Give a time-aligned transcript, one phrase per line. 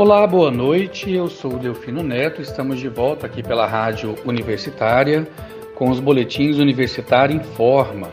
[0.00, 1.12] Olá, boa noite.
[1.12, 2.40] Eu sou o Delfino Neto.
[2.40, 5.28] Estamos de volta aqui pela Rádio Universitária
[5.74, 8.08] com os boletins Universitário em Forma.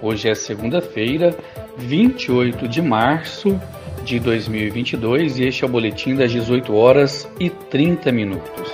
[0.00, 1.36] Hoje é segunda-feira,
[1.76, 3.60] 28 de março
[4.04, 8.70] de 2022 e este é o boletim das 18 horas e 30 minutos.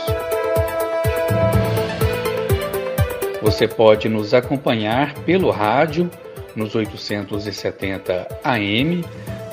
[3.40, 6.10] Você pode nos acompanhar pelo rádio
[6.54, 9.02] nos 870 AM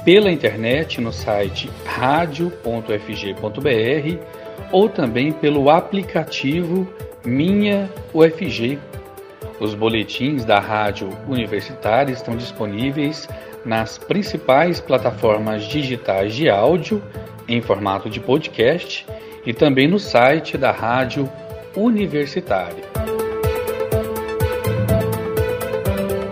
[0.08, 2.80] pela internet no site radio.fg.br
[4.72, 6.88] ou também pelo aplicativo
[7.26, 8.80] Minha UFG.
[9.60, 13.28] Os boletins da Rádio Universitária estão disponíveis
[13.66, 17.04] nas principais plataformas digitais de áudio
[17.46, 19.06] em formato de podcast
[19.46, 21.30] e também no site da Rádio
[21.76, 23.17] Universitária.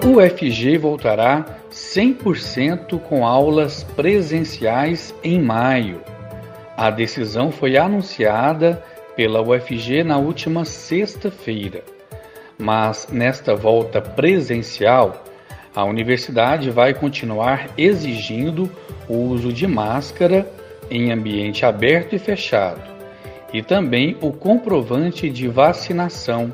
[0.05, 5.99] O voltará 100% com aulas presenciais em maio.
[6.77, 8.83] A decisão foi anunciada
[9.15, 11.83] pela UFG na última sexta-feira.
[12.55, 15.23] Mas nesta volta presencial,
[15.75, 18.69] a universidade vai continuar exigindo
[19.09, 20.47] o uso de máscara
[20.87, 22.83] em ambiente aberto e fechado
[23.51, 26.53] e também o comprovante de vacinação.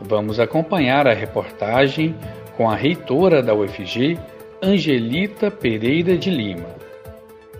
[0.00, 2.16] Vamos acompanhar a reportagem
[2.56, 4.16] com a reitora da UFG,
[4.62, 6.68] Angelita Pereira de Lima.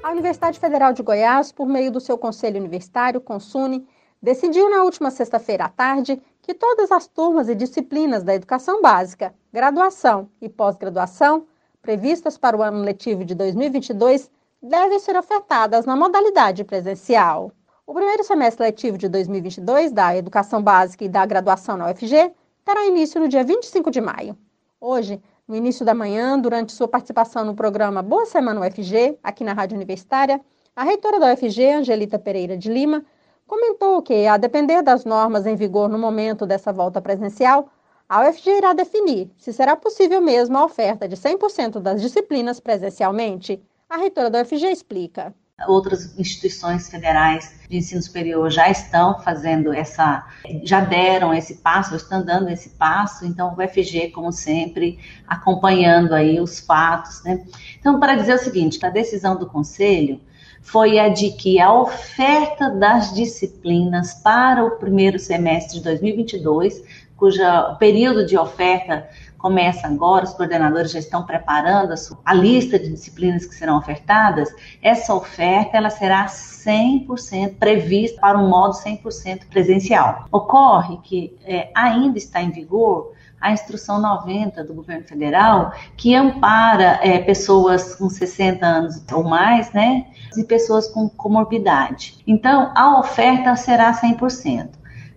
[0.01, 3.85] A Universidade Federal de Goiás, por meio do seu Conselho Universitário, Consune,
[4.23, 9.35] decidiu na última sexta-feira à tarde que todas as turmas e disciplinas da educação básica,
[9.53, 11.45] graduação e pós-graduação
[11.83, 14.31] previstas para o ano letivo de 2022
[14.63, 17.51] devem ser ofertadas na modalidade presencial.
[17.85, 22.33] O primeiro semestre letivo de 2022 da educação básica e da graduação na UFG
[22.65, 24.39] terá início no dia 25 de maio.
[24.87, 25.19] Hoje,
[25.49, 29.77] no início da manhã, durante sua participação no programa Boa Semana UFG, aqui na Rádio
[29.77, 30.39] Universitária,
[30.77, 33.03] a reitora da UFG, Angelita Pereira de Lima,
[33.47, 37.71] comentou que, a depender das normas em vigor no momento dessa volta presencial,
[38.07, 43.65] a UFG irá definir se será possível mesmo a oferta de 100% das disciplinas presencialmente.
[43.89, 45.35] A reitora da UFG explica.
[45.69, 50.27] Outras instituições federais de ensino superior já estão fazendo essa,
[50.65, 54.99] já deram esse passo, estão dando esse passo, então o UFG, como sempre,
[55.29, 57.47] acompanhando aí os fatos, né?
[57.79, 60.21] Então, para dizer o seguinte, a decisão do Conselho
[60.61, 66.83] foi a de que a oferta das disciplinas para o primeiro semestre de 2022,
[67.17, 69.09] cuja período de oferta
[69.45, 73.77] começa agora, os coordenadores já estão preparando a, sua, a, lista de disciplinas que serão
[73.77, 74.49] ofertadas,
[74.81, 80.25] essa oferta ela será 100% prevista para um modo 100% presencial.
[80.33, 86.99] Ocorre que é, ainda está em vigor a Instrução 90 do governo federal, que ampara
[87.03, 90.07] é, pessoas com 60 anos ou mais, né,
[90.39, 92.17] e pessoas com comorbidade.
[92.27, 94.71] Então, a oferta será 100%.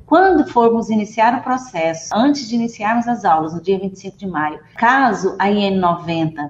[0.08, 4.58] Quando formos iniciar o processo, antes de iniciarmos as aulas, no dia 25 de maio,
[4.78, 6.50] caso a IN 90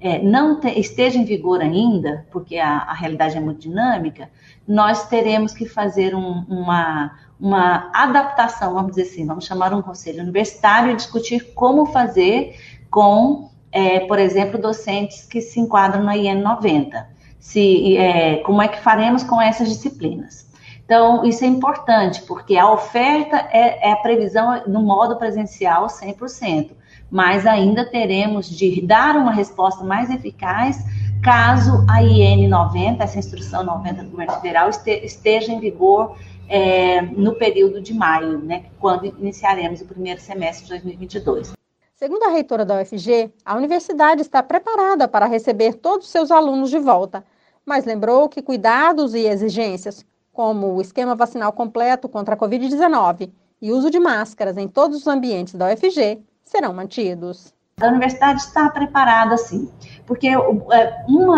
[0.00, 4.30] é, não te, esteja em vigor ainda, porque a, a, realidade é muito dinâmica,
[4.66, 10.22] nós teremos que fazer um, uma, uma adaptação, vamos dizer assim, vamos chamar um conselho
[10.22, 12.58] universitário e discutir como fazer
[12.90, 17.06] com, é, por exemplo, docentes que se enquadram na IN 90.
[17.38, 20.53] Se, é, como é que faremos com essas disciplinas?
[20.84, 26.72] Então, isso é importante, porque a oferta é, é a previsão no modo presencial 100%,
[27.10, 30.84] mas ainda teremos de dar uma resposta mais eficaz
[31.22, 36.18] caso a IN 90, essa instrução 90 do governo federal, esteja em vigor
[36.50, 41.54] é, no período de maio, né, quando iniciaremos o primeiro semestre de 2022.
[41.94, 46.68] Segundo a reitora da UFG, a universidade está preparada para receber todos os seus alunos
[46.68, 47.24] de volta,
[47.64, 53.30] mas lembrou que cuidados e exigências como o esquema vacinal completo contra a Covid-19
[53.62, 57.54] e uso de máscaras em todos os ambientes da UFG, serão mantidos.
[57.80, 59.68] A universidade está preparada, sim,
[60.06, 61.28] porque é, um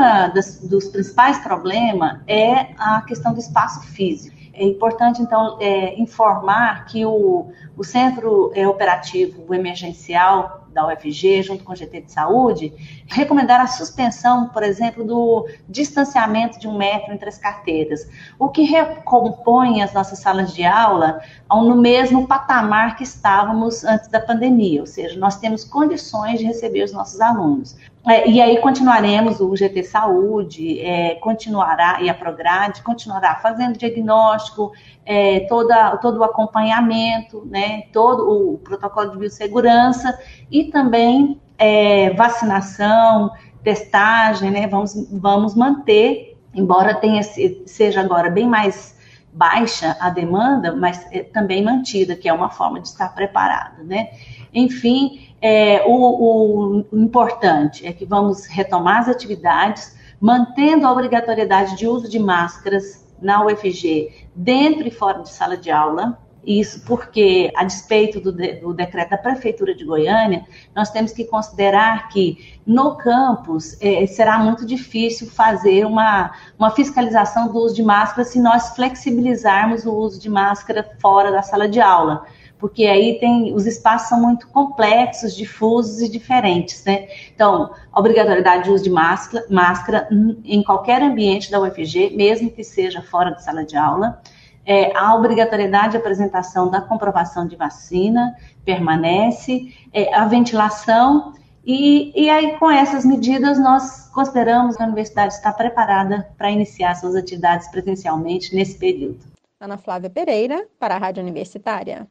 [0.69, 4.36] dos principais problemas é a questão do espaço físico.
[4.59, 11.63] É importante, então, é, informar que o, o centro é, operativo emergencial da UFG, junto
[11.63, 12.73] com o GT de Saúde,
[13.07, 18.09] recomendar a suspensão, por exemplo, do distanciamento de um metro entre as carteiras,
[18.39, 21.21] o que recompõe as nossas salas de aula
[21.51, 26.83] no mesmo patamar que estávamos antes da pandemia, ou seja, nós temos condições de receber
[26.83, 27.77] os nossos alunos.
[28.09, 34.73] É, e aí continuaremos, o GT Saúde é, continuará, e a Prograde continuará fazendo diagnóstico,
[35.05, 40.17] é, toda, todo o acompanhamento, né, todo o protocolo de biossegurança
[40.51, 43.33] e também é, vacinação,
[43.65, 48.97] testagem, né, vamos, vamos manter embora tenha seja agora bem mais
[49.33, 54.09] baixa a demanda, mas é também mantida, que é uma forma de estar preparado, né?
[54.55, 61.87] Enfim, é, o, o importante é que vamos retomar as atividades, mantendo a obrigatoriedade de
[61.87, 67.65] uso de máscaras na UFG, dentro e fora de sala de aula, isso porque, a
[67.65, 72.95] despeito do, de, do, decreto da Prefeitura de Goiânia, nós temos que considerar que no
[72.97, 78.77] campus é, será muito difícil fazer uma, uma fiscalização do uso de máscara se nós
[78.77, 82.25] flexibilizarmos o uso de máscara fora da sala de aula.
[82.59, 87.09] Porque aí tem os espaços são muito complexos, difusos e diferentes, né?
[87.35, 90.09] Então, obrigatoriedade de uso de máscara, máscara
[90.45, 94.23] em qualquer ambiente da UFG, mesmo que seja fora de sala de aula
[94.67, 101.33] é, a obrigatoriedade de apresentação da comprovação de vacina permanece, é, a ventilação,
[101.65, 106.95] e, e aí com essas medidas nós consideramos que a universidade está preparada para iniciar
[106.97, 109.21] suas atividades presencialmente nesse período.
[109.61, 112.07] Ana Flávia Pereira, para a Rádio Universitária.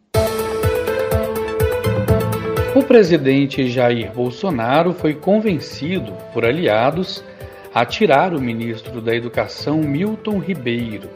[2.76, 7.24] O presidente Jair Bolsonaro foi convencido por aliados
[7.74, 11.10] a tirar o ministro da Educação Milton Ribeiro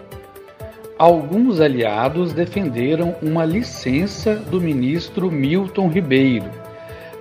[1.00, 6.52] alguns aliados defenderam uma licença do ministro Milton Ribeiro,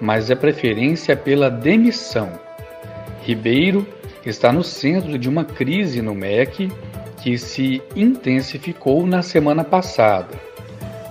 [0.00, 2.28] mas a preferência é pela demissão.
[3.22, 3.86] Ribeiro
[4.26, 6.72] está no centro de uma crise no MEC
[7.22, 10.34] que se intensificou na semana passada.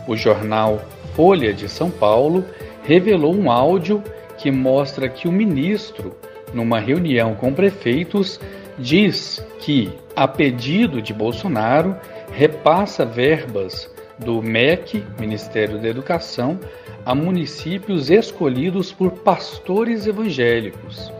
[0.05, 0.81] O jornal
[1.15, 2.43] Folha de São Paulo
[2.87, 4.01] revelou um áudio
[4.37, 6.15] que mostra que o ministro,
[6.53, 8.39] numa reunião com prefeitos,
[8.79, 11.97] diz que, a pedido de Bolsonaro,
[12.31, 16.57] repassa verbas do MEC, Ministério da Educação,
[17.05, 21.11] a municípios escolhidos por pastores evangélicos.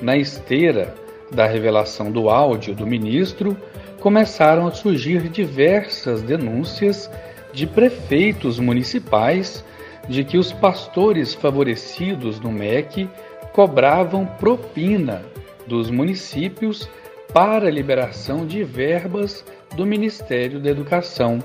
[0.00, 0.94] Na esteira
[1.30, 3.54] da revelação do áudio do ministro,
[4.00, 7.10] começaram a surgir diversas denúncias
[7.52, 9.62] de prefeitos municipais
[10.08, 13.08] de que os pastores favorecidos no MEC
[13.52, 15.22] cobravam propina
[15.66, 16.88] dos municípios
[17.32, 19.44] para a liberação de verbas
[19.76, 21.38] do Ministério da Educação.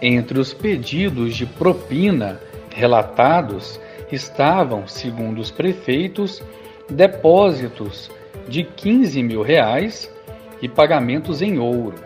[0.00, 2.40] Entre os pedidos de propina
[2.74, 3.78] relatados
[4.10, 6.42] estavam, segundo os prefeitos,
[6.88, 8.10] depósitos
[8.48, 10.10] de 15 mil reais
[10.62, 11.96] e pagamentos em ouro.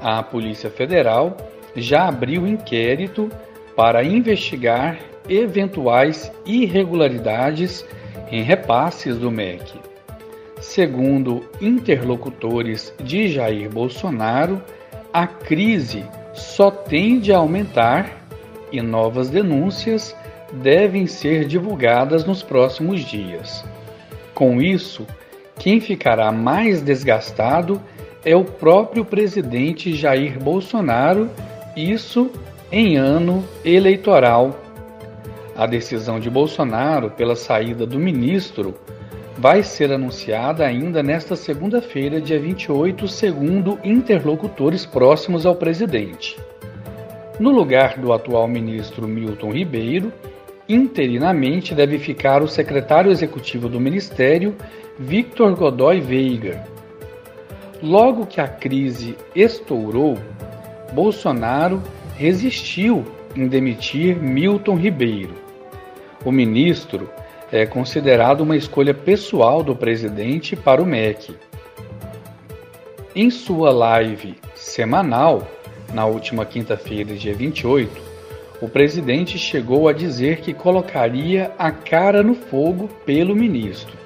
[0.00, 1.36] A Polícia Federal
[1.74, 3.30] já abriu inquérito
[3.76, 4.98] para investigar
[5.28, 7.84] eventuais irregularidades
[8.30, 9.78] em repasses do MEC.
[10.60, 14.62] Segundo interlocutores de Jair Bolsonaro,
[15.12, 18.24] a crise só tende a aumentar
[18.72, 20.16] e novas denúncias
[20.52, 23.64] devem ser divulgadas nos próximos dias.
[24.34, 25.06] Com isso,
[25.58, 27.80] quem ficará mais desgastado
[28.24, 31.30] é o próprio presidente Jair Bolsonaro,
[31.76, 32.30] isso
[32.74, 34.58] em ano eleitoral.
[35.54, 38.74] A decisão de Bolsonaro pela saída do ministro
[39.38, 46.36] vai ser anunciada ainda nesta segunda-feira, dia 28, segundo interlocutores próximos ao presidente.
[47.38, 50.12] No lugar do atual ministro Milton Ribeiro,
[50.68, 54.56] interinamente deve ficar o secretário executivo do ministério,
[54.98, 56.66] Victor Godoy Veiga.
[57.80, 60.18] Logo que a crise estourou,
[60.92, 61.80] Bolsonaro
[62.16, 63.04] resistiu
[63.36, 65.34] em demitir Milton Ribeiro.
[66.24, 67.10] O ministro
[67.52, 71.36] é considerado uma escolha pessoal do presidente para o MEC.
[73.14, 75.46] Em sua live semanal,
[75.92, 78.02] na última quinta-feira, dia 28,
[78.60, 83.96] o presidente chegou a dizer que colocaria a cara no fogo pelo ministro.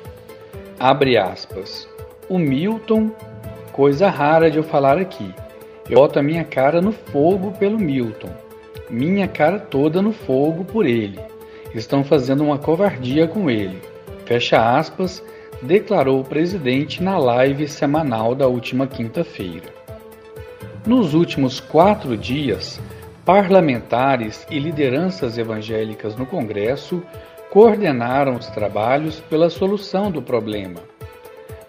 [0.79, 1.89] Abre aspas.
[2.29, 3.11] O Milton,
[3.73, 5.33] coisa rara de eu falar aqui.
[5.89, 8.31] Eu boto a minha cara no fogo pelo Milton,
[8.91, 11.19] minha cara toda no fogo por ele
[11.75, 13.81] estão fazendo uma covardia com ele.
[14.25, 15.23] Fecha aspas,
[15.63, 19.67] declarou o presidente na live semanal da última quinta-feira.
[20.87, 22.81] Nos últimos quatro dias,
[23.25, 27.03] parlamentares e lideranças evangélicas no Congresso
[27.51, 30.81] coordenaram os trabalhos pela solução do problema.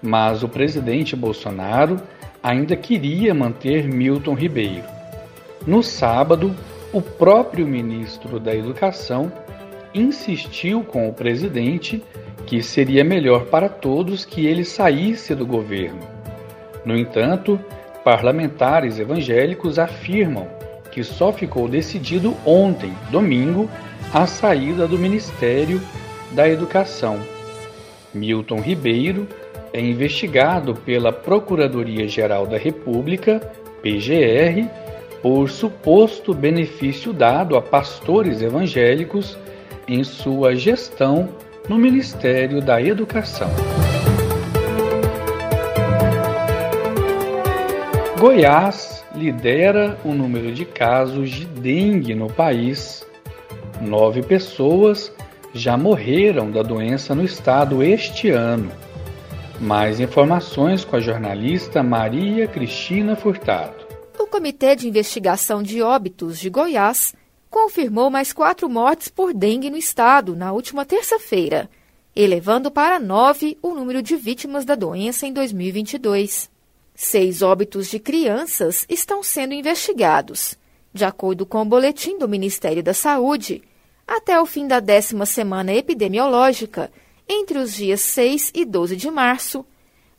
[0.02, 1.98] Mas o presidente Bolsonaro
[2.42, 4.86] ainda queria manter Milton Ribeiro.
[5.66, 6.56] No sábado,
[6.92, 9.32] o próprio ministro da Educação
[9.94, 12.04] insistiu com o presidente
[12.46, 16.00] que seria melhor para todos que ele saísse do governo.
[16.86, 17.60] No entanto,
[18.04, 20.48] parlamentares evangélicos afirmam
[20.92, 23.70] que só ficou decidido ontem, domingo,
[24.14, 25.80] a saída do Ministério
[26.32, 27.20] da Educação.
[28.14, 29.28] Milton Ribeiro
[29.74, 33.40] é investigado pela Procuradoria-Geral da República,
[33.82, 34.68] PGR,
[35.22, 39.38] por suposto benefício dado a pastores evangélicos
[39.88, 41.30] em sua gestão
[41.68, 43.50] no Ministério da Educação.
[48.20, 53.06] Goiás lidera o número de casos de dengue no país.
[53.82, 55.12] Nove pessoas
[55.54, 58.72] já morreram da doença no estado este ano.
[59.60, 63.76] Mais informações com a jornalista Maria Cristina Furtado.
[64.18, 67.14] O Comitê de Investigação de Óbitos de Goiás
[67.50, 71.70] confirmou mais quatro mortes por dengue no estado na última terça-feira,
[72.16, 76.50] elevando para nove o número de vítimas da doença em 2022.
[76.96, 80.58] Seis óbitos de crianças estão sendo investigados.
[80.94, 83.62] De acordo com o boletim do Ministério da Saúde,
[84.08, 86.90] até o fim da décima semana epidemiológica,
[87.30, 89.64] entre os dias 6 e 12 de março,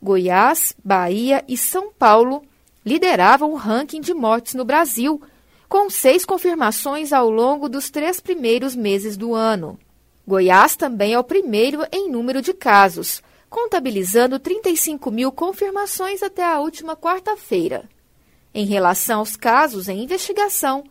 [0.01, 2.43] Goiás, Bahia e São Paulo
[2.87, 5.21] lideravam o ranking de mortes no Brasil,
[5.69, 9.79] com seis confirmações ao longo dos três primeiros meses do ano.
[10.27, 16.61] Goiás também é o primeiro em número de casos, contabilizando 35 mil confirmações até a
[16.61, 17.89] última quarta-feira.
[18.55, 20.85] Em relação aos casos em investigação,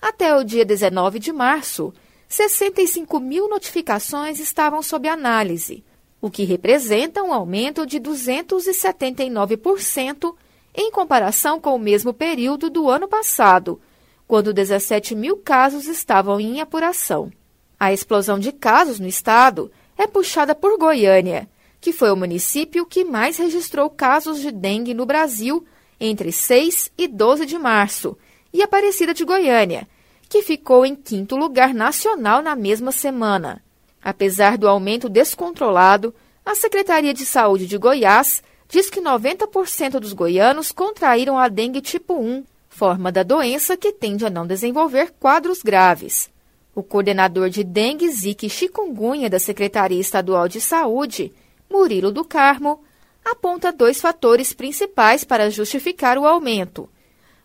[0.00, 1.92] até o dia 19 de março,
[2.28, 5.84] 65 mil notificações estavam sob análise,
[6.20, 10.34] o que representa um aumento de 279%
[10.74, 13.80] em comparação com o mesmo período do ano passado,
[14.26, 17.30] quando 17 mil casos estavam em apuração.
[17.78, 21.48] A explosão de casos no estado é puxada por Goiânia,
[21.80, 25.64] que foi o município que mais registrou casos de dengue no Brasil
[26.00, 28.18] entre 6 e 12 de março,
[28.52, 29.86] e Aparecida de Goiânia,
[30.28, 33.62] que ficou em quinto lugar nacional na mesma semana.
[34.02, 36.14] Apesar do aumento descontrolado,
[36.44, 42.14] a Secretaria de Saúde de Goiás diz que 90% dos goianos contraíram a dengue tipo
[42.14, 46.30] 1, forma da doença que tende a não desenvolver quadros graves.
[46.74, 51.32] O coordenador de dengue, zika e chikungunya da Secretaria Estadual de Saúde,
[51.70, 52.80] Murilo do Carmo,
[53.24, 56.88] aponta dois fatores principais para justificar o aumento: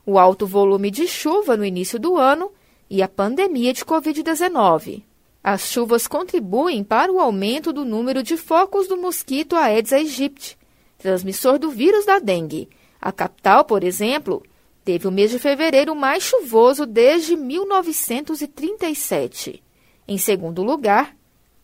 [0.06, 2.52] o alto volume de chuva no início do ano
[2.92, 5.02] e a pandemia de Covid-19.
[5.42, 10.58] As chuvas contribuem para o aumento do número de focos do mosquito Aedes aegypti,
[10.98, 12.68] transmissor do vírus da dengue.
[13.00, 14.44] A capital, por exemplo,
[14.84, 19.64] teve o mês de fevereiro mais chuvoso desde 1937.
[20.06, 21.16] Em segundo lugar,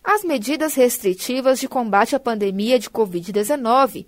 [0.01, 4.05] as medidas restritivas de combate à pandemia de Covid-19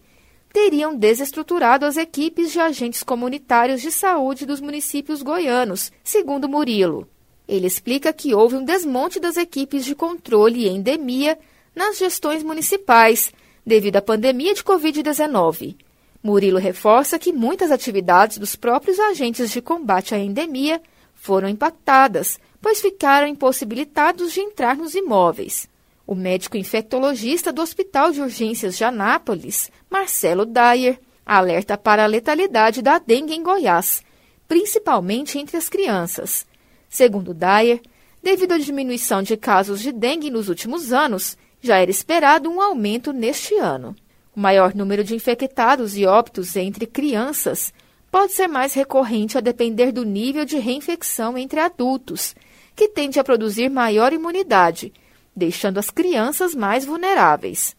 [0.51, 7.08] teriam desestruturado as equipes de agentes comunitários de saúde dos municípios goianos, segundo Murilo.
[7.48, 11.38] Ele explica que houve um desmonte das equipes de controle e endemia
[11.75, 13.32] nas gestões municipais
[13.65, 15.75] devido à pandemia de Covid-19.
[16.22, 20.82] Murilo reforça que muitas atividades dos próprios agentes de combate à endemia
[21.13, 25.69] foram impactadas, pois ficaram impossibilitados de entrar nos imóveis.
[26.12, 32.82] O médico infectologista do Hospital de Urgências de Anápolis, Marcelo Dyer, alerta para a letalidade
[32.82, 34.01] da dengue em Goiás,
[34.48, 36.48] principalmente entre as crianças.
[36.89, 37.80] Segundo Dyer,
[38.24, 43.13] devido à diminuição de casos de dengue nos últimos anos, já era esperado um aumento
[43.13, 43.96] neste ano.
[44.36, 47.72] O maior número de infectados e óbitos entre crianças
[48.12, 52.36] pode ser mais recorrente a depender do nível de reinfecção entre adultos,
[52.75, 54.92] que tende a produzir maior imunidade
[55.39, 57.75] deixando as crianças mais vulneráveis.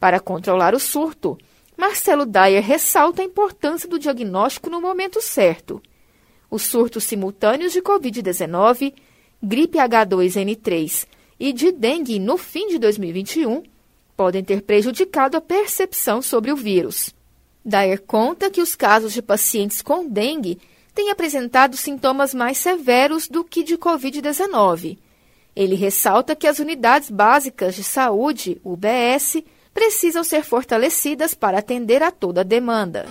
[0.00, 1.36] Para controlar o surto,
[1.76, 5.82] Marcelo Dyer ressalta a importância do diagnóstico no momento certo.
[6.50, 8.94] Os surtos simultâneos de Covid-19,
[9.42, 11.06] gripe H2N3
[11.40, 13.62] e de dengue no fim de 2021
[14.16, 17.12] podem ter prejudicado a percepção sobre o vírus.
[17.64, 20.58] Dyer conta que os casos de pacientes com dengue
[20.94, 24.98] têm apresentado sintomas mais severos do que de Covid-19
[25.54, 29.42] ele ressalta que as unidades básicas de saúde, UBS,
[29.72, 33.04] precisam ser fortalecidas para atender a toda a demanda.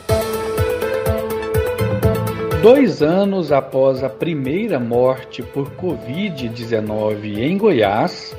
[2.62, 8.36] Dois anos após a primeira morte por Covid-19 em Goiás,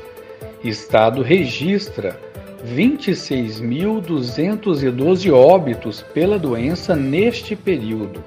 [0.63, 2.17] Estado registra
[2.65, 8.23] 26.212 óbitos pela doença neste período.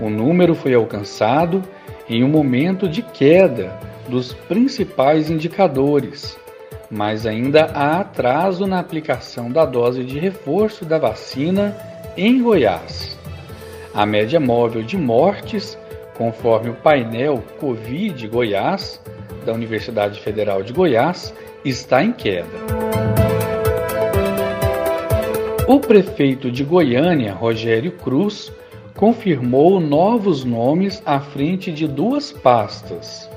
[0.00, 1.62] O número foi alcançado
[2.08, 6.36] em um momento de queda dos principais indicadores,
[6.90, 11.76] mas ainda há atraso na aplicação da dose de reforço da vacina
[12.16, 13.18] em Goiás.
[13.92, 15.78] A média móvel de mortes,
[16.16, 19.00] conforme o painel Covid Goiás,
[19.44, 21.34] da Universidade Federal de Goiás,
[21.64, 22.48] está em queda.
[25.66, 28.52] O prefeito de Goiânia, Rogério Cruz,
[28.94, 33.28] confirmou novos nomes à frente de duas pastas,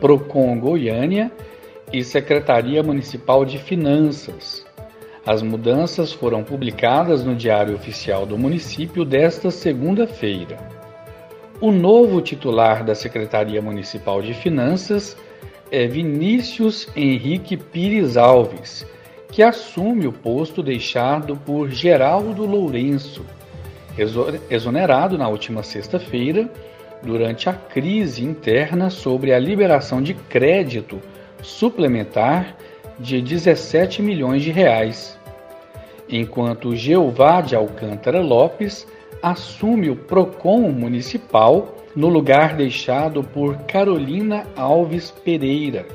[0.00, 1.30] Procon Goiânia
[1.92, 4.66] e Secretaria Municipal de Finanças.
[5.26, 10.56] As mudanças foram publicadas no Diário Oficial do município desta segunda-feira.
[11.60, 15.16] O novo titular da Secretaria Municipal de Finanças
[15.70, 18.86] é Vinícius Henrique Pires Alves,
[19.30, 23.24] que assume o posto deixado por Geraldo Lourenço,
[24.48, 26.48] exonerado na última sexta-feira
[27.02, 31.00] durante a crise interna sobre a liberação de crédito
[31.42, 32.56] suplementar
[32.98, 35.18] de 17 milhões de reais,
[36.08, 38.86] enquanto Jeová de Alcântara Lopes
[39.22, 45.86] assume o PROCON municipal no lugar deixado por Carolina Alves Pereira.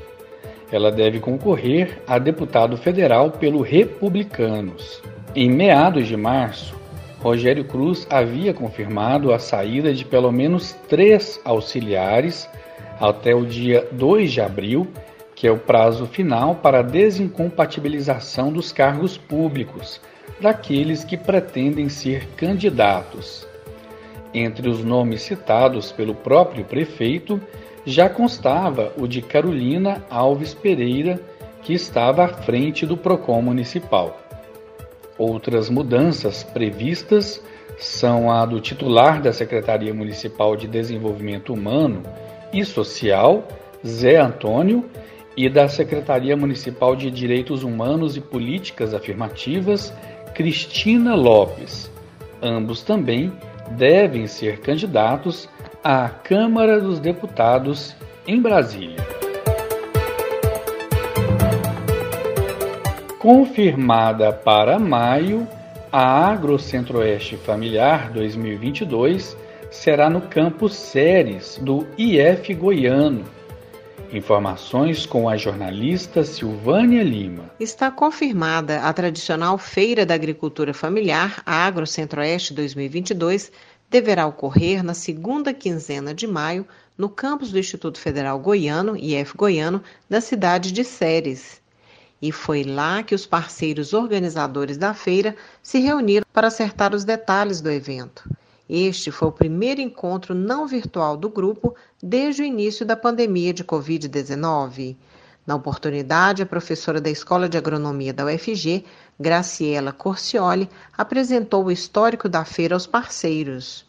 [0.70, 5.02] Ela deve concorrer a deputado federal pelo Republicanos.
[5.36, 6.74] Em meados de março,
[7.24, 12.46] Rogério Cruz havia confirmado a saída de pelo menos três auxiliares
[13.00, 14.86] até o dia 2 de abril,
[15.34, 20.02] que é o prazo final para a desincompatibilização dos cargos públicos
[20.38, 23.48] daqueles que pretendem ser candidatos.
[24.34, 27.40] Entre os nomes citados pelo próprio prefeito,
[27.86, 31.18] já constava o de Carolina Alves Pereira,
[31.62, 34.23] que estava à frente do PROCON municipal.
[35.18, 37.42] Outras mudanças previstas
[37.78, 42.02] são a do titular da Secretaria Municipal de Desenvolvimento Humano
[42.52, 43.46] e Social,
[43.86, 44.84] Zé Antônio,
[45.36, 49.92] e da Secretaria Municipal de Direitos Humanos e Políticas Afirmativas,
[50.34, 51.90] Cristina Lopes.
[52.40, 53.32] Ambos também
[53.72, 55.48] devem ser candidatos
[55.82, 59.13] à Câmara dos Deputados em Brasília.
[63.24, 65.48] Confirmada para maio,
[65.90, 69.34] a Agro Centro-Oeste Familiar 2022
[69.70, 73.24] será no campus Ceres do IF Goiano.
[74.12, 77.50] Informações com a jornalista Silvânia Lima.
[77.58, 83.50] Está confirmada a tradicional Feira da Agricultura Familiar Agro Centro-Oeste 2022
[83.88, 86.66] deverá ocorrer na segunda quinzena de maio
[86.98, 91.63] no campus do Instituto Federal Goiano, IF Goiano, da cidade de Ceres
[92.20, 97.60] e foi lá que os parceiros organizadores da feira se reuniram para acertar os detalhes
[97.60, 98.28] do evento.
[98.68, 103.62] Este foi o primeiro encontro não virtual do grupo desde o início da pandemia de
[103.62, 104.96] Covid-19.
[105.46, 108.84] Na oportunidade, a professora da Escola de Agronomia da UFG,
[109.20, 113.86] Graciela Corcioli, apresentou o histórico da feira aos parceiros.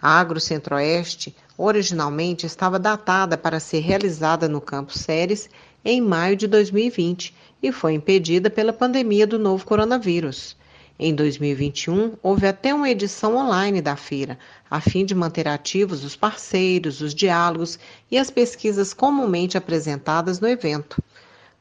[0.00, 5.50] A Agro Centro-Oeste originalmente estava datada para ser realizada no Campo Séries
[5.84, 10.56] em maio de 2020 e foi impedida pela pandemia do novo coronavírus.
[10.98, 14.38] Em 2021, houve até uma edição online da feira,
[14.70, 17.78] a fim de manter ativos os parceiros, os diálogos
[18.10, 21.02] e as pesquisas comumente apresentadas no evento.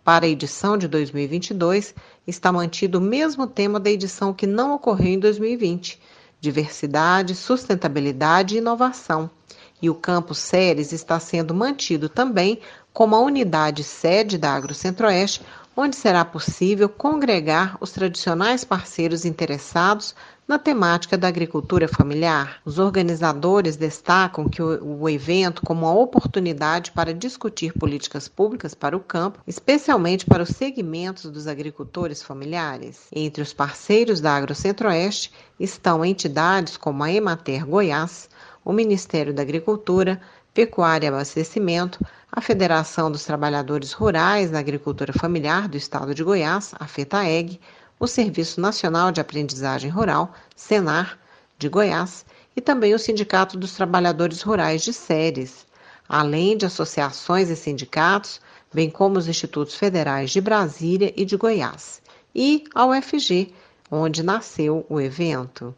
[0.04, 1.94] Para a edição de 2022,
[2.28, 6.00] está mantido o mesmo tema da edição que não ocorreu em 2020:
[6.40, 9.30] diversidade, sustentabilidade e inovação.
[9.82, 12.60] E o campus Séries está sendo mantido também
[12.94, 15.42] como a unidade sede da Agro Centro-Oeste,
[15.76, 20.14] onde será possível congregar os tradicionais parceiros interessados
[20.48, 22.60] na temática da agricultura familiar.
[22.66, 28.98] Os organizadores destacam que o, o, evento como uma oportunidade para discutir políticas públicas para
[28.98, 33.08] o campo, especialmente para os segmentos dos agricultores familiares.
[33.14, 38.30] Entre os parceiros da Agro Centro-Oeste estão entidades como a Emater Goiás,
[38.64, 40.20] o Ministério da Agricultura,
[40.54, 46.74] Pecuária e Abastecimento, a Federação dos Trabalhadores Rurais na Agricultura Familiar do Estado de Goiás,
[46.78, 47.58] a FETAEG,
[47.98, 51.18] o Serviço Nacional de Aprendizagem Rural, SENAR,
[51.58, 55.66] de Goiás, e também o Sindicato dos Trabalhadores Rurais de Séries,
[56.10, 58.42] além de associações e sindicatos,
[58.74, 62.02] bem como os institutos federais de Brasília e de Goiás,
[62.36, 63.54] e a UFG,
[63.90, 65.74] onde nasceu o evento.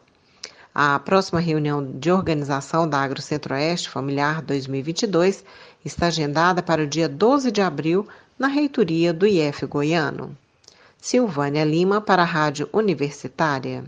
[0.76, 5.46] A próxima reunião de organização da Agro Centro-Oeste Familiar 2022
[5.86, 8.08] está agendada para o dia 12 de abril
[8.40, 10.36] na reitoria do IF Goiano.
[10.98, 13.84] Silvânia Lima para a Rádio Universitária.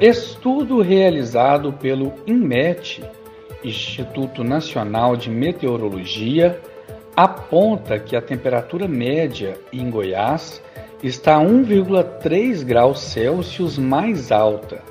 [0.00, 3.04] Estudo realizado pelo INMET,
[3.62, 6.58] Instituto Nacional de Meteorologia,
[7.14, 10.62] aponta que a temperatura média em Goiás
[11.02, 14.82] está 1,3 graus Celsius mais alta.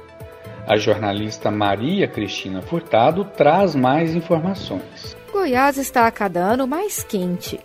[0.67, 5.15] A jornalista Maria Cristina Furtado traz mais informações.
[5.31, 7.59] Goiás está a cada ano mais quente.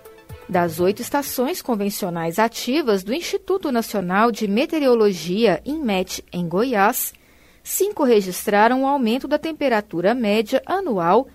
[0.48, 7.14] Das oito estações convencionais ativas do Instituto Nacional de Meteorologia, INMET, em Goiás,
[7.62, 11.28] cinco registraram o um aumento da temperatura média anual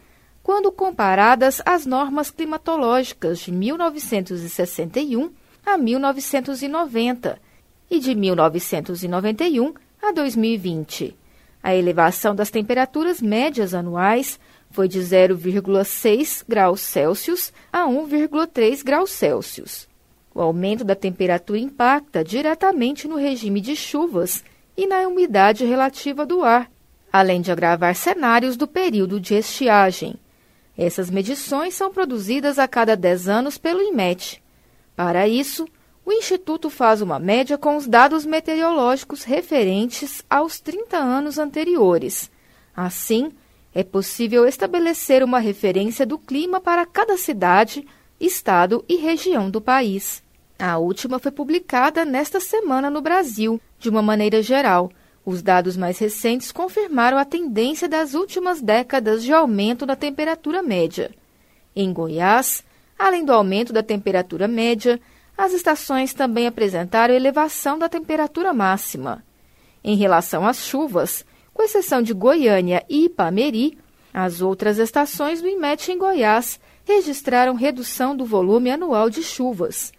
[0.43, 5.31] quando comparadas às normas climatológicas de 1961
[5.65, 7.39] a 1990
[7.89, 11.15] e de 1991 a 2020.
[11.63, 19.87] A elevação das temperaturas médias anuais foi de 0,6 graus Celsius a 1,3 graus Celsius.
[20.33, 24.43] O aumento da temperatura impacta diretamente no regime de chuvas
[24.77, 26.69] e na umidade relativa do ar,
[27.11, 30.15] além de agravar cenários do período de estiagem.
[30.77, 34.43] Essas medições são produzidas a cada 10 anos pelo IMET.
[34.95, 35.67] Para isso,
[36.05, 42.29] o Instituto faz uma média com os dados meteorológicos referentes aos 30 anos anteriores.
[42.75, 43.31] Assim,
[43.73, 47.85] é possível estabelecer uma referência do clima para cada cidade,
[48.19, 50.23] estado e região do país.
[50.57, 53.59] A última foi publicada nesta semana no Brasil.
[53.77, 54.89] De uma maneira geral,
[55.25, 61.11] os dados mais recentes confirmaram a tendência das últimas décadas de aumento da temperatura média.
[61.75, 62.63] Em Goiás,
[62.97, 64.99] além do aumento da temperatura média,
[65.37, 69.23] as estações também apresentaram elevação da temperatura máxima.
[69.83, 73.77] Em relação às chuvas, com exceção de Goiânia e Ipameri,
[74.13, 79.91] as outras estações do IMET em Goiás registraram redução do volume anual de chuvas.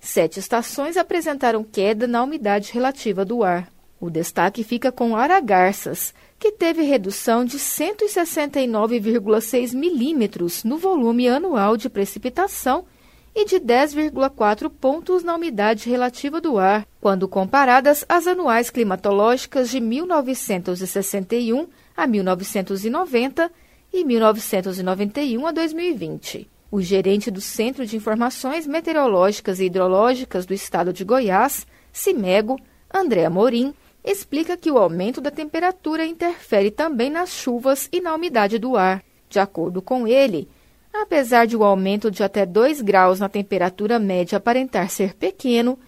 [0.00, 3.68] Sete estações apresentaram queda na umidade relativa do ar.
[4.00, 11.90] O destaque fica com Aragarças, que teve redução de 169,6 milímetros no volume anual de
[11.90, 12.86] precipitação
[13.34, 19.80] e de 10,4 pontos na umidade relativa do ar, quando comparadas às anuais climatológicas de
[19.80, 23.52] 1961 a 1990
[23.92, 26.48] e 1991 a 2020.
[26.70, 32.56] O gerente do Centro de Informações Meteorológicas e Hidrológicas do Estado de Goiás, CIMEGO,
[32.92, 33.72] André Amorim,
[34.04, 39.02] explica que o aumento da temperatura interfere também nas chuvas e na umidade do ar.
[39.28, 40.48] De acordo com ele,
[40.92, 45.78] Apesar de o um aumento de até 2 graus na temperatura média aparentar ser pequeno,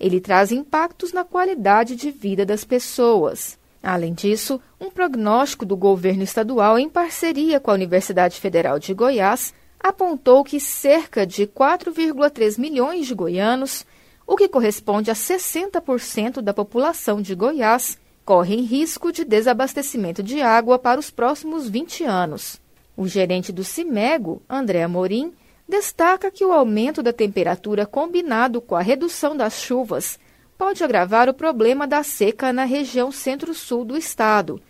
[0.00, 3.58] ele traz impactos na qualidade de vida das pessoas.
[3.82, 9.54] Além disso, um prognóstico do governo estadual, em parceria com a Universidade Federal de Goiás,
[9.78, 13.86] apontou que cerca de 4,3 milhões de goianos,
[14.26, 20.78] o que corresponde a 60% da população de Goiás, correm risco de desabastecimento de água
[20.78, 22.60] para os próximos 20 anos.
[22.96, 25.32] O gerente do CIMEGO, André Amorim,
[25.68, 30.18] destaca que o aumento da temperatura combinado com a redução das chuvas
[30.58, 34.60] pode agravar o problema da seca na região centro-sul do estado,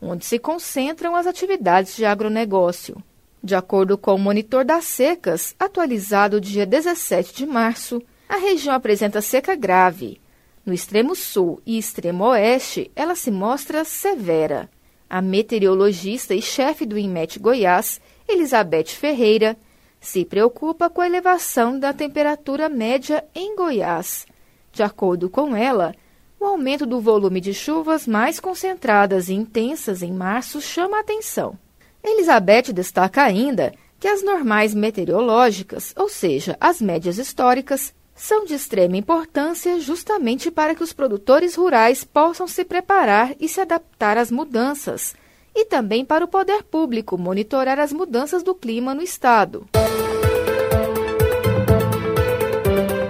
[0.00, 3.02] onde se concentram as atividades de agronegócio.
[3.42, 9.20] De acordo com o monitor das secas, atualizado dia 17 de março, a região apresenta
[9.20, 10.20] seca grave.
[10.64, 14.68] No extremo sul e extremo oeste, ela se mostra severa.
[15.08, 19.56] A meteorologista e chefe do INMET Goiás, Elizabeth Ferreira,
[20.00, 24.26] se preocupa com a elevação da temperatura média em Goiás.
[24.72, 25.94] De acordo com ela,
[26.38, 31.58] o aumento do volume de chuvas mais concentradas e intensas em março chama a atenção.
[32.02, 38.96] Elizabeth destaca ainda que as normais meteorológicas, ou seja, as médias históricas, são de extrema
[38.96, 45.14] importância justamente para que os produtores rurais possam se preparar e se adaptar às mudanças,
[45.54, 49.66] e também para o poder público monitorar as mudanças do clima no estado.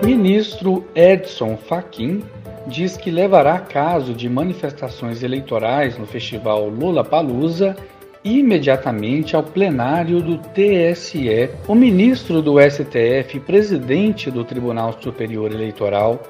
[0.05, 2.23] Ministro Edson Fachin
[2.67, 7.77] diz que levará caso de manifestações eleitorais no festival Lula Palusa
[8.27, 11.49] imediatamente ao plenário do TSE.
[11.69, 16.21] O ministro do STF, presidente do Tribunal Superior Eleitoral,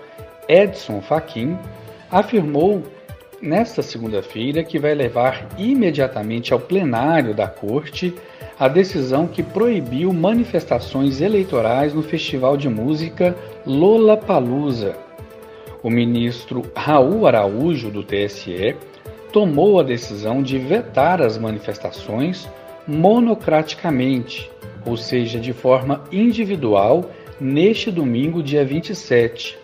[0.47, 1.57] Edson Fachin,
[2.11, 2.83] afirmou
[3.41, 8.15] nesta segunda-feira que vai levar imediatamente ao plenário da Corte
[8.59, 14.97] a decisão que proibiu manifestações eleitorais no Festival de Música Lola Palusa.
[15.83, 18.75] O ministro Raul Araújo, do TSE,
[19.37, 22.49] tomou a decisão de vetar as manifestações
[22.89, 24.51] monocraticamente,
[24.87, 29.59] ou seja, de forma individual, neste domingo, dia 27.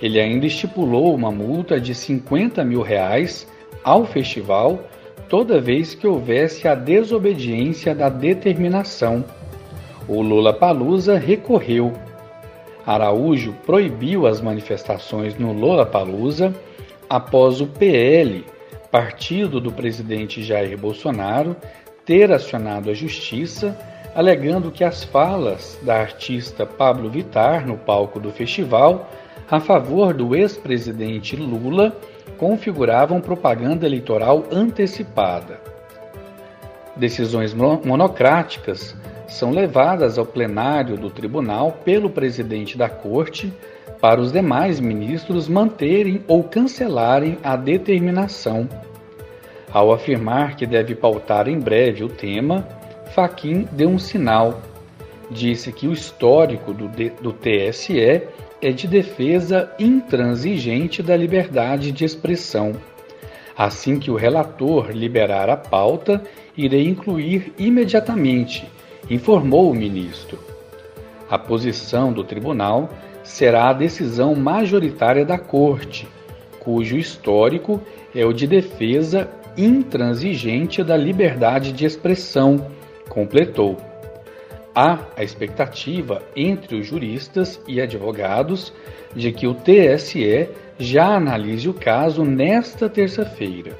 [0.00, 3.46] Ele ainda estipulou uma multa de 50 mil reais
[3.84, 4.82] ao festival
[5.28, 9.22] toda vez que houvesse a desobediência da determinação.
[10.08, 11.92] O Lula Palusa recorreu.
[12.86, 16.54] Araújo proibiu as manifestações no Lula Palusa
[17.10, 18.53] após o PL
[18.94, 21.56] partido do presidente Jair Bolsonaro
[22.06, 23.76] ter acionado a justiça,
[24.14, 29.10] alegando que as falas da artista Pablo Vittar no palco do festival
[29.50, 31.96] a favor do ex-presidente Lula
[32.38, 35.58] configuravam propaganda eleitoral antecipada.
[36.94, 43.52] Decisões monocráticas são levadas ao plenário do tribunal pelo presidente da corte
[44.00, 48.68] para os demais ministros manterem ou cancelarem a determinação.
[49.72, 52.66] Ao afirmar que deve pautar em breve o tema,
[53.14, 54.60] Faquim deu um sinal.
[55.30, 56.88] Disse que o histórico do,
[57.20, 57.98] do TSE
[58.62, 62.72] é de defesa intransigente da liberdade de expressão.
[63.56, 66.22] Assim que o relator liberar a pauta,
[66.56, 68.66] irei incluir imediatamente,
[69.08, 70.53] informou o ministro.
[71.28, 72.90] A posição do tribunal
[73.22, 76.06] será a decisão majoritária da Corte,
[76.60, 77.80] cujo histórico
[78.14, 82.70] é o de defesa intransigente da liberdade de expressão,
[83.08, 83.76] completou.
[84.74, 88.72] Há a expectativa entre os juristas e advogados
[89.14, 93.78] de que o TSE já analise o caso nesta terça-feira.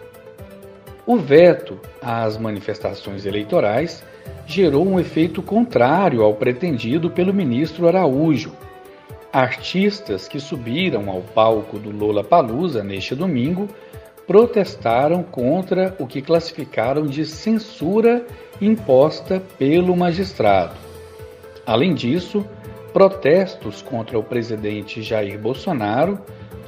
[1.04, 4.04] O veto às manifestações eleitorais
[4.46, 8.52] gerou um efeito contrário ao pretendido pelo ministro Araújo.
[9.32, 13.68] Artistas que subiram ao palco do Lola Palusa neste domingo
[14.26, 18.24] protestaram contra o que classificaram de censura
[18.60, 20.74] imposta pelo magistrado.
[21.66, 22.44] Além disso,
[22.92, 26.18] protestos contra o presidente Jair Bolsonaro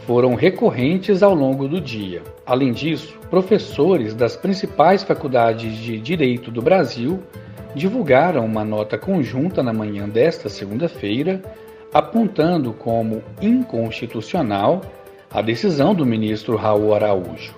[0.06, 2.22] foram recorrentes ao longo do dia.
[2.44, 7.22] Além disso, professores das principais faculdades de direito do Brasil
[7.76, 11.42] divulgaram uma nota conjunta na manhã desta segunda-feira,
[11.92, 14.80] apontando como inconstitucional
[15.30, 17.54] a decisão do ministro Raul Araújo.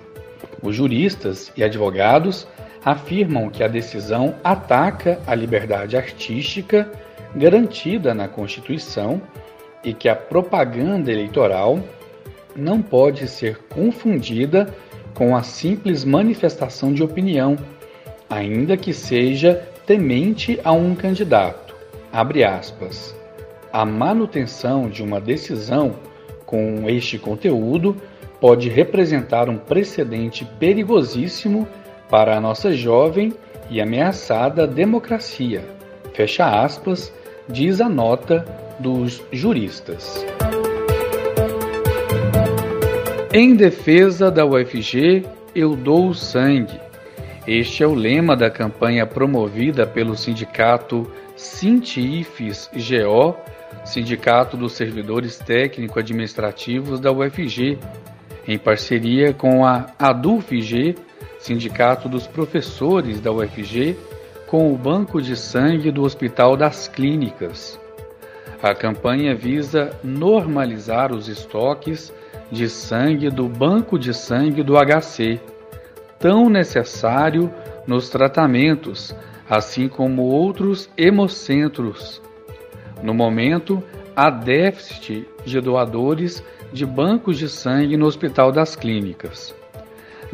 [0.61, 2.45] Os juristas e advogados
[2.83, 6.91] afirmam que a decisão ataca a liberdade artística
[7.33, 9.21] garantida na Constituição
[9.85, 11.79] e que a propaganda eleitoral
[12.53, 14.67] não pode ser confundida
[15.13, 17.55] com a simples manifestação de opinião,
[18.29, 21.75] ainda que seja temente a um candidato.
[22.13, 23.15] Abre aspas.
[23.73, 25.95] A manutenção de uma decisão
[26.45, 27.95] com este conteúdo
[28.39, 31.67] pode representar um precedente perigosíssimo
[32.07, 33.33] para a nossa jovem
[33.67, 35.65] e ameaçada democracia.
[36.13, 37.11] Fecha aspas,
[37.47, 38.45] diz a nota
[38.77, 40.23] dos juristas.
[43.33, 45.25] Em defesa da UFG,
[45.55, 46.88] eu dou sangue.
[47.51, 53.35] Este é o lema da campanha promovida pelo sindicato Sintifes GO
[53.83, 57.79] Sindicato dos Servidores Técnico-Administrativos da UFG,
[58.47, 60.95] em parceria com a ADUFG,
[61.39, 63.97] Sindicato dos Professores da UFG,
[64.45, 67.79] com o Banco de Sangue do Hospital das Clínicas.
[68.61, 72.13] A campanha visa normalizar os estoques
[72.51, 75.41] de sangue do Banco de Sangue do HC,
[76.19, 77.51] tão necessário
[77.87, 79.15] nos tratamentos,
[79.49, 82.21] assim como outros hemocentros
[83.01, 83.81] no momento,
[84.15, 89.55] há déficit de doadores de bancos de sangue no Hospital das Clínicas.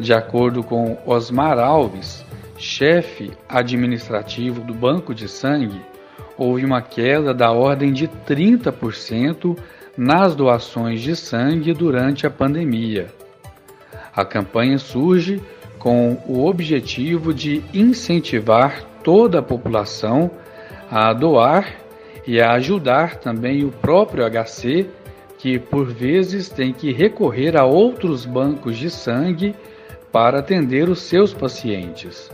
[0.00, 2.24] De acordo com Osmar Alves,
[2.58, 5.80] chefe administrativo do Banco de Sangue,
[6.36, 9.56] houve uma queda da ordem de 30%
[9.96, 13.06] nas doações de sangue durante a pandemia.
[14.14, 15.40] A campanha surge
[15.86, 20.28] com o objetivo de incentivar toda a população
[20.90, 21.76] a doar
[22.26, 24.90] e a ajudar também o próprio HC,
[25.38, 29.54] que por vezes tem que recorrer a outros bancos de sangue
[30.10, 32.32] para atender os seus pacientes.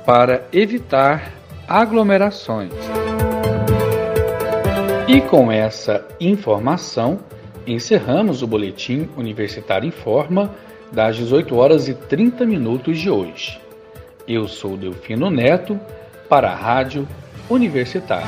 [0.05, 1.33] para evitar
[1.67, 2.71] aglomerações.
[5.05, 7.19] E com essa informação,
[7.67, 10.55] encerramos o boletim Universitário em Forma
[10.93, 13.59] das 18 horas e 30 minutos de hoje.
[14.25, 15.77] Eu sou Delfino Neto
[16.29, 17.05] para a Rádio
[17.49, 18.27] Universitária.